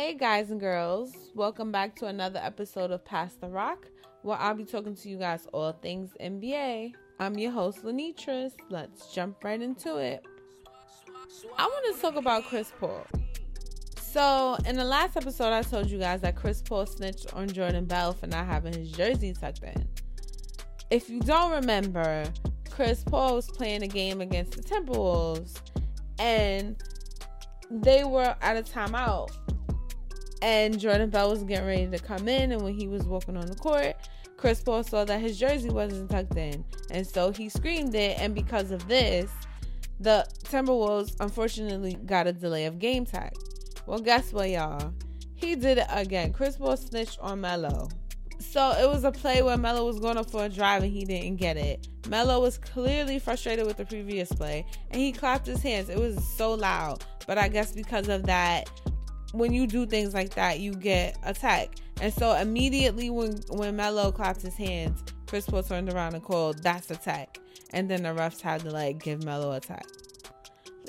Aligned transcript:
Hey, 0.00 0.14
guys 0.14 0.52
and 0.52 0.60
girls, 0.60 1.12
welcome 1.34 1.72
back 1.72 1.96
to 1.96 2.06
another 2.06 2.38
episode 2.40 2.92
of 2.92 3.04
Pass 3.04 3.34
the 3.34 3.48
Rock, 3.48 3.88
where 4.22 4.38
I'll 4.38 4.54
be 4.54 4.64
talking 4.64 4.94
to 4.94 5.08
you 5.08 5.18
guys 5.18 5.48
all 5.52 5.72
things 5.72 6.12
NBA. 6.20 6.92
I'm 7.18 7.36
your 7.36 7.50
host, 7.50 7.82
Lenitris. 7.82 8.52
Let's 8.70 9.12
jump 9.12 9.42
right 9.42 9.60
into 9.60 9.96
it. 9.96 10.24
I 11.58 11.66
want 11.66 11.96
to 11.96 12.00
talk 12.00 12.14
about 12.14 12.44
Chris 12.44 12.72
Paul. 12.78 13.04
So, 14.00 14.56
in 14.66 14.76
the 14.76 14.84
last 14.84 15.16
episode, 15.16 15.52
I 15.52 15.62
told 15.62 15.90
you 15.90 15.98
guys 15.98 16.20
that 16.20 16.36
Chris 16.36 16.62
Paul 16.62 16.86
snitched 16.86 17.34
on 17.34 17.48
Jordan 17.48 17.84
Bell 17.84 18.12
for 18.12 18.28
not 18.28 18.46
having 18.46 18.74
his 18.74 18.92
jersey 18.92 19.32
tucked 19.32 19.64
in. 19.64 19.88
If 20.92 21.10
you 21.10 21.18
don't 21.18 21.50
remember, 21.50 22.24
Chris 22.70 23.02
Paul 23.02 23.34
was 23.34 23.50
playing 23.50 23.82
a 23.82 23.88
game 23.88 24.20
against 24.20 24.52
the 24.52 24.62
Timberwolves, 24.62 25.56
and 26.20 26.80
they 27.68 28.04
were 28.04 28.36
at 28.40 28.56
a 28.56 28.62
timeout. 28.62 29.30
And 30.42 30.78
Jordan 30.78 31.10
Bell 31.10 31.30
was 31.30 31.42
getting 31.42 31.66
ready 31.66 31.86
to 31.86 31.98
come 31.98 32.28
in, 32.28 32.52
and 32.52 32.62
when 32.62 32.74
he 32.74 32.86
was 32.86 33.04
walking 33.04 33.36
on 33.36 33.46
the 33.46 33.56
court, 33.56 33.96
Chris 34.36 34.62
Paul 34.62 34.84
saw 34.84 35.04
that 35.04 35.20
his 35.20 35.38
jersey 35.38 35.68
wasn't 35.68 36.10
tucked 36.10 36.36
in, 36.36 36.64
and 36.90 37.06
so 37.06 37.32
he 37.32 37.48
screamed 37.48 37.94
it. 37.94 38.18
And 38.20 38.34
because 38.34 38.70
of 38.70 38.86
this, 38.86 39.30
the 40.00 40.26
Timberwolves 40.44 41.16
unfortunately 41.20 41.98
got 42.06 42.26
a 42.26 42.32
delay 42.32 42.66
of 42.66 42.78
game 42.78 43.04
time. 43.04 43.32
Well, 43.86 43.98
guess 43.98 44.32
what, 44.32 44.48
y'all? 44.50 44.92
He 45.34 45.54
did 45.54 45.78
it 45.78 45.86
again. 45.90 46.32
Chris 46.32 46.56
Paul 46.56 46.76
snitched 46.76 47.18
on 47.20 47.40
Melo. 47.40 47.88
So 48.38 48.70
it 48.70 48.88
was 48.88 49.04
a 49.04 49.10
play 49.10 49.42
where 49.42 49.56
Melo 49.56 49.84
was 49.84 49.98
going 49.98 50.16
up 50.16 50.30
for 50.30 50.44
a 50.44 50.48
drive 50.48 50.82
and 50.82 50.92
he 50.92 51.04
didn't 51.04 51.36
get 51.36 51.56
it. 51.56 51.88
Melo 52.08 52.40
was 52.40 52.58
clearly 52.58 53.18
frustrated 53.18 53.66
with 53.66 53.76
the 53.76 53.84
previous 53.84 54.30
play 54.30 54.64
and 54.90 55.00
he 55.00 55.12
clapped 55.12 55.46
his 55.46 55.62
hands. 55.62 55.88
It 55.88 55.98
was 55.98 56.22
so 56.36 56.54
loud. 56.54 57.04
But 57.26 57.38
I 57.38 57.48
guess 57.48 57.72
because 57.72 58.08
of 58.08 58.24
that, 58.26 58.70
when 59.32 59.52
you 59.52 59.66
do 59.66 59.86
things 59.86 60.14
like 60.14 60.34
that, 60.34 60.60
you 60.60 60.74
get 60.74 61.16
attacked. 61.24 61.82
And 62.00 62.12
so 62.12 62.34
immediately 62.34 63.10
when 63.10 63.40
when 63.50 63.76
Melo 63.76 64.12
clapped 64.12 64.42
his 64.42 64.56
hands, 64.56 65.02
Chris 65.26 65.46
Paul 65.46 65.62
turned 65.62 65.92
around 65.92 66.14
and 66.14 66.22
called, 66.22 66.62
"That's 66.62 66.90
attack." 66.90 67.38
And 67.70 67.90
then 67.90 68.02
the 68.02 68.10
refs 68.10 68.40
had 68.40 68.62
to 68.62 68.70
like 68.70 69.02
give 69.02 69.24
Melo 69.24 69.52
a 69.52 69.60
tech. 69.60 69.86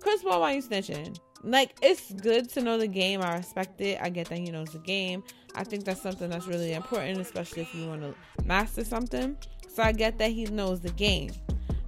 Chris 0.00 0.22
Paul, 0.22 0.40
why 0.40 0.52
you 0.52 0.62
snitching? 0.62 1.18
Like 1.44 1.76
it's 1.82 2.12
good 2.12 2.48
to 2.50 2.62
know 2.62 2.78
the 2.78 2.86
game. 2.86 3.20
I 3.20 3.36
respect 3.36 3.80
it. 3.80 3.98
I 4.00 4.08
get 4.08 4.28
that 4.28 4.38
he 4.38 4.50
knows 4.50 4.70
the 4.70 4.78
game. 4.78 5.22
I 5.54 5.64
think 5.64 5.84
that's 5.84 6.00
something 6.00 6.30
that's 6.30 6.46
really 6.46 6.72
important, 6.72 7.20
especially 7.20 7.62
if 7.62 7.74
you 7.74 7.88
want 7.88 8.02
to 8.02 8.14
master 8.44 8.84
something. 8.84 9.36
So 9.68 9.82
I 9.82 9.92
get 9.92 10.18
that 10.18 10.30
he 10.30 10.46
knows 10.46 10.80
the 10.80 10.90
game. 10.90 11.30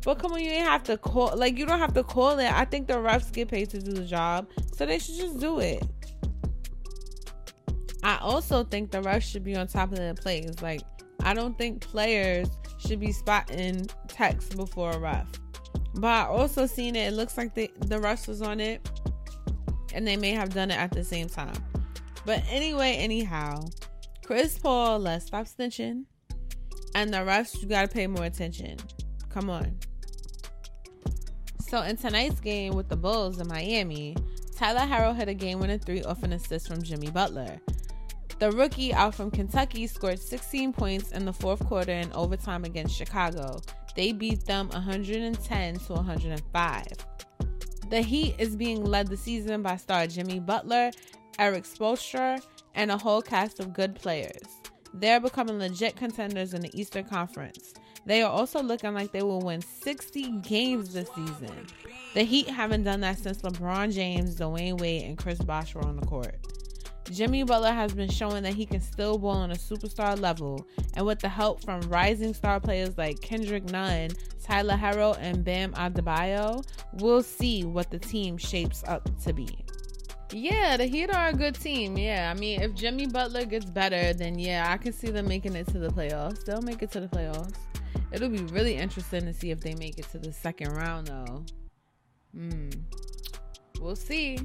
But 0.05 0.19
come 0.19 0.33
on, 0.33 0.41
you 0.41 0.51
ain't 0.51 0.67
have 0.67 0.83
to 0.85 0.99
call. 0.99 1.35
Like 1.37 1.57
you 1.57 1.65
don't 1.65 1.79
have 1.79 1.95
to 1.95 2.03
call 2.03 2.39
it. 2.39 2.53
I 2.53 2.65
think 2.67 2.89
the 2.89 2.95
refs 2.95 3.33
get 3.33 3.49
paid 3.49 3.71
to 3.71 3.81
do 3.81 3.93
the 3.93 4.05
job, 4.05 4.47
so 4.75 4.85
they 4.85 4.99
should 4.99 5.17
just 5.17 5.41
do 5.41 5.61
it. 5.61 5.83
I 8.05 8.19
also 8.21 8.65
think 8.65 8.91
the 8.91 9.01
refs 9.01 9.23
should 9.23 9.43
be 9.43 9.57
on 9.57 9.67
top 9.67 9.91
of 9.91 9.99
the 9.99 10.15
plays. 10.15 10.61
Like 10.63 10.83
I 11.23 11.33
don't 11.33 11.57
think 11.57 11.81
players 11.81 12.49
should 12.79 13.01
be 13.01 13.13
spotting 13.13 13.89
techs 14.09 14.51
before 14.51 14.91
a 14.91 14.99
ref. 14.99 15.27
But 15.95 16.09
I 16.09 16.25
also 16.27 16.67
seen 16.67 16.97
it. 16.97 17.13
It 17.13 17.17
looks 17.17 17.39
like 17.39 17.55
the 17.55 17.71
the 17.87 17.97
refs 17.97 18.29
was 18.29 18.43
on 18.43 18.61
it, 18.61 18.89
and 19.95 20.07
they 20.07 20.17
may 20.17 20.33
have 20.33 20.53
done 20.53 20.71
it 20.71 20.79
at 20.79 20.91
the 20.91 21.03
same 21.03 21.29
time. 21.29 21.57
But 22.27 22.43
anyway, 22.51 22.97
anyhow, 22.97 23.65
Chris 24.25 24.59
Paul, 24.59 24.99
let's 24.99 25.27
stop 25.27 25.47
snitching, 25.47 26.05
and 26.95 27.13
the 27.13 27.19
refs, 27.19 27.61
you 27.61 27.69
gotta 27.69 27.89
pay 27.89 28.07
more 28.07 28.25
attention. 28.25 28.77
Come 29.31 29.49
on. 29.49 29.79
So 31.69 31.81
in 31.83 31.97
tonight's 31.97 32.41
game 32.41 32.75
with 32.75 32.89
the 32.89 32.97
Bulls 32.97 33.41
in 33.41 33.49
Miami, 33.49 34.17
Tyler 34.55 34.81
Herro 34.81 35.17
hit 35.17 35.29
a 35.29 35.35
game-winning 35.35 35.81
three 35.81 36.03
off 36.03 36.23
an 36.23 36.33
assist 36.33 36.69
from 36.69 36.83
Jimmy 36.83 37.11
Butler. 37.11 37.59
The 38.39 38.51
rookie 38.51 38.93
out 38.93 39.15
from 39.15 39.31
Kentucky 39.31 39.87
scored 39.87 40.19
16 40.19 40.73
points 40.73 41.13
in 41.13 41.25
the 41.25 41.33
fourth 41.33 41.65
quarter 41.67 41.93
in 41.93 42.13
overtime 42.13 42.65
against 42.65 42.97
Chicago. 42.97 43.61
They 43.95 44.13
beat 44.13 44.45
them 44.45 44.69
110 44.71 45.75
to 45.77 45.93
105. 45.93 46.87
The 47.91 48.01
Heat 48.03 48.35
is 48.39 48.57
being 48.57 48.85
led 48.85 49.09
the 49.09 49.17
season 49.17 49.63
by 49.63 49.77
star 49.77 50.07
Jimmy 50.07 50.41
Butler, 50.41 50.91
Erik 51.39 51.65
Spoelstra, 51.65 52.43
and 52.75 52.91
a 52.91 52.99
whole 52.99 53.23
cast 53.23 53.61
of 53.61 53.73
good 53.73 53.95
players. 53.95 54.43
They're 54.93 55.21
becoming 55.21 55.59
legit 55.59 55.95
contenders 55.97 56.55
in 56.55 56.63
the 56.63 56.81
Eastern 56.81 57.05
Conference. 57.05 57.75
They 58.07 58.23
are 58.23 58.31
also 58.31 58.63
looking 58.63 58.95
like 58.95 59.13
they 59.13 59.23
will 59.23 59.41
win 59.41 59.63
60 59.63 60.41
games 60.41 60.93
this 60.93 61.09
season. 61.15 61.67
The 62.15 62.23
Heat 62.23 62.49
haven't 62.49 62.85
done 62.85 63.01
that 63.01 63.19
since 63.19 63.43
LeBron 63.43 63.93
James, 63.93 64.37
Dwyane 64.37 64.81
Wade, 64.81 65.05
and 65.05 65.17
Chris 65.17 65.39
Bosh 65.39 65.75
were 65.75 65.85
on 65.85 65.97
the 65.97 66.07
court. 66.07 66.37
Jimmy 67.11 67.43
Butler 67.43 67.73
has 67.73 67.93
been 67.93 68.09
showing 68.09 68.43
that 68.45 68.55
he 68.55 68.65
can 68.65 68.81
still 68.81 69.19
ball 69.19 69.33
on 69.33 69.51
a 69.51 69.57
superstar 69.57 70.19
level, 70.19 70.67
and 70.95 71.05
with 71.05 71.21
the 71.21 71.29
help 71.29 71.63
from 71.63 71.81
rising 71.83 72.35
star 72.35 72.59
players 72.61 72.97
like 72.97 73.21
Kendrick 73.21 73.65
Nunn, 73.71 74.11
Tyler 74.43 74.77
Herro, 74.77 75.17
and 75.21 75.45
Bam 75.45 75.73
Adebayo, 75.75 76.67
we'll 76.95 77.23
see 77.23 77.65
what 77.65 77.91
the 77.91 77.99
team 77.99 78.39
shapes 78.39 78.83
up 78.89 79.09
to 79.23 79.33
be. 79.33 79.49
Yeah, 80.33 80.77
the 80.77 80.87
Heat 80.87 81.15
are 81.15 81.29
a 81.29 81.33
good 81.33 81.55
team. 81.55 81.97
Yeah, 81.97 82.33
I 82.35 82.39
mean, 82.39 82.63
if 82.63 82.75
Jimmy 82.75 83.07
Butler 83.07 83.45
gets 83.45 83.67
better, 83.67 84.13
then 84.15 84.39
yeah, 84.39 84.67
I 84.73 84.79
can 84.79 84.93
see 84.93 85.11
them 85.11 85.29
making 85.29 85.55
it 85.55 85.69
to 85.69 85.79
the 85.79 85.89
playoffs. 85.89 86.45
They'll 86.45 86.63
make 86.63 86.83
it 86.83 86.91
to 86.93 87.01
the 87.01 87.09
playoffs. 87.09 87.55
It'll 88.11 88.29
be 88.31 88.43
really 88.45 88.75
interesting 88.75 89.23
to 89.23 89.33
see 89.33 89.51
if 89.51 89.61
they 89.61 89.75
make 89.75 89.99
it 89.99 90.11
to 90.13 90.19
the 90.19 90.33
second 90.33 90.73
round, 90.73 91.09
though. 91.09 91.45
Hmm. 92.35 92.71
We'll 93.81 93.97
see. 93.97 94.39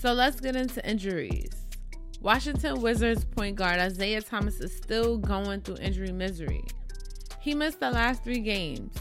So 0.00 0.12
let's 0.12 0.38
get 0.38 0.54
into 0.54 0.88
injuries. 0.88 1.50
Washington 2.20 2.80
Wizards 2.80 3.24
point 3.24 3.56
guard 3.56 3.80
Isaiah 3.80 4.22
Thomas 4.22 4.60
is 4.60 4.72
still 4.76 5.18
going 5.18 5.60
through 5.62 5.78
injury 5.78 6.12
misery. 6.12 6.62
He 7.40 7.52
missed 7.52 7.80
the 7.80 7.90
last 7.90 8.22
three 8.22 8.38
games, 8.38 8.94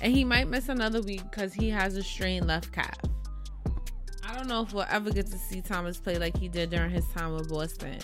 and 0.00 0.12
he 0.12 0.22
might 0.22 0.46
miss 0.46 0.68
another 0.68 1.02
week 1.02 1.22
because 1.28 1.52
he 1.52 1.70
has 1.70 1.96
a 1.96 2.04
strained 2.04 2.46
left 2.46 2.70
calf. 2.70 2.94
I 4.24 4.36
don't 4.36 4.46
know 4.46 4.62
if 4.62 4.72
we'll 4.72 4.86
ever 4.88 5.10
get 5.10 5.26
to 5.26 5.38
see 5.38 5.60
Thomas 5.60 5.98
play 5.98 6.18
like 6.18 6.38
he 6.38 6.48
did 6.48 6.70
during 6.70 6.92
his 6.92 7.08
time 7.08 7.32
with 7.34 7.48
Boston. 7.48 7.98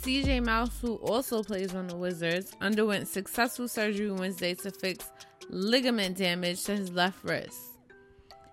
CJ 0.00 0.42
Mouse, 0.42 0.80
who 0.80 0.94
also 0.94 1.42
plays 1.42 1.74
on 1.74 1.88
the 1.88 1.96
Wizards, 1.96 2.52
underwent 2.62 3.06
successful 3.06 3.68
surgery 3.68 4.10
Wednesday 4.10 4.54
to 4.54 4.70
fix 4.70 5.12
ligament 5.50 6.16
damage 6.16 6.64
to 6.64 6.74
his 6.74 6.90
left 6.90 7.22
wrist. 7.22 7.71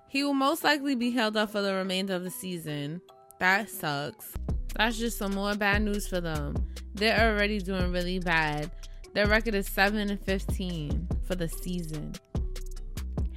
He 0.10 0.24
will 0.24 0.34
most 0.34 0.64
likely 0.64 0.96
be 0.96 1.12
held 1.12 1.38
up 1.38 1.52
for 1.52 1.62
the 1.62 1.76
remainder 1.76 2.16
of 2.16 2.24
the 2.24 2.32
season. 2.32 3.00
That 3.40 3.70
sucks. 3.70 4.34
That's 4.76 4.98
just 4.98 5.20
some 5.20 5.36
more 5.36 5.56
bad 5.56 5.84
news 5.84 6.08
for 6.08 6.20
them. 6.20 6.56
They're 6.96 7.32
already 7.32 7.60
doing 7.60 7.92
really 7.92 8.20
bad. 8.20 8.72
Their 9.14 9.28
record 9.28 9.54
is 9.54 9.68
7 9.68 10.10
and 10.10 10.20
15 10.20 11.08
for 11.26 11.36
the 11.36 11.48
season. 11.48 12.14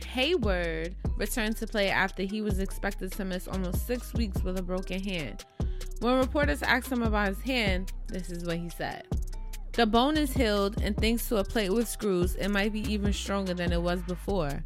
Hayward 0.06 0.96
returned 1.16 1.56
to 1.58 1.66
play 1.66 1.88
after 1.88 2.22
he 2.22 2.40
was 2.40 2.58
expected 2.58 3.12
to 3.12 3.24
miss 3.24 3.48
almost 3.48 3.86
six 3.86 4.12
weeks 4.14 4.42
with 4.42 4.58
a 4.58 4.62
broken 4.62 5.02
hand. 5.02 5.44
When 6.00 6.18
reporters 6.18 6.62
asked 6.62 6.90
him 6.90 7.02
about 7.02 7.28
his 7.28 7.40
hand, 7.42 7.92
this 8.08 8.30
is 8.30 8.44
what 8.44 8.56
he 8.56 8.68
said. 8.68 9.06
The 9.72 9.86
bone 9.86 10.16
is 10.16 10.34
healed, 10.34 10.82
and 10.82 10.96
thanks 10.96 11.28
to 11.28 11.36
a 11.36 11.44
plate 11.44 11.70
with 11.70 11.88
screws, 11.88 12.34
it 12.34 12.48
might 12.48 12.72
be 12.72 12.80
even 12.92 13.12
stronger 13.12 13.54
than 13.54 13.72
it 13.72 13.80
was 13.80 14.02
before. 14.02 14.64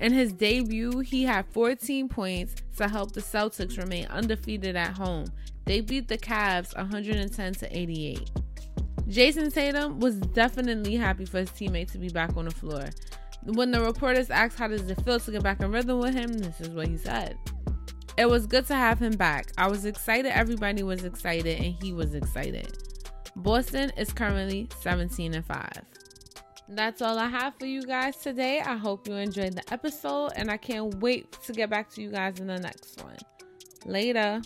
In 0.00 0.12
his 0.12 0.32
debut, 0.32 1.00
he 1.00 1.24
had 1.24 1.46
14 1.46 2.08
points 2.08 2.54
to 2.76 2.88
help 2.88 3.12
the 3.12 3.20
Celtics 3.20 3.78
remain 3.78 4.06
undefeated 4.06 4.76
at 4.76 4.96
home. 4.96 5.26
They 5.64 5.80
beat 5.80 6.08
the 6.08 6.18
Cavs 6.18 6.76
110 6.76 7.54
to 7.54 7.78
88. 7.78 8.30
Jayson 9.08 9.52
Tatum 9.52 10.00
was 10.00 10.16
definitely 10.16 10.94
happy 10.96 11.24
for 11.24 11.38
his 11.38 11.50
teammate 11.50 11.90
to 11.92 11.98
be 11.98 12.10
back 12.10 12.36
on 12.36 12.44
the 12.44 12.50
floor. 12.50 12.84
When 13.44 13.70
the 13.70 13.80
reporters 13.80 14.30
asked 14.30 14.58
how 14.58 14.68
does 14.68 14.88
it 14.88 15.00
feel 15.02 15.18
to 15.18 15.30
get 15.30 15.42
back 15.42 15.60
in 15.60 15.72
rhythm 15.72 15.98
with 15.98 16.14
him, 16.14 16.32
this 16.34 16.60
is 16.60 16.68
what 16.68 16.88
he 16.88 16.96
said. 16.96 17.36
It 18.16 18.28
was 18.28 18.46
good 18.46 18.66
to 18.66 18.74
have 18.74 18.98
him 18.98 19.16
back. 19.16 19.52
I 19.56 19.68
was 19.68 19.84
excited, 19.84 20.32
everybody 20.32 20.82
was 20.82 21.04
excited, 21.04 21.58
and 21.58 21.74
he 21.82 21.92
was 21.92 22.14
excited. 22.14 22.76
Boston 23.36 23.90
is 23.96 24.12
currently 24.12 24.68
17 24.80 25.34
and 25.34 25.46
5. 25.46 25.70
That's 26.70 27.00
all 27.00 27.18
I 27.18 27.28
have 27.28 27.54
for 27.58 27.64
you 27.66 27.82
guys 27.82 28.16
today. 28.16 28.60
I 28.60 28.76
hope 28.76 29.08
you 29.08 29.14
enjoyed 29.14 29.54
the 29.54 29.72
episode, 29.72 30.32
and 30.36 30.50
I 30.50 30.58
can't 30.58 30.94
wait 30.96 31.32
to 31.44 31.52
get 31.52 31.70
back 31.70 31.88
to 31.94 32.02
you 32.02 32.10
guys 32.10 32.40
in 32.40 32.46
the 32.46 32.58
next 32.58 33.02
one. 33.02 33.16
Later. 33.86 34.42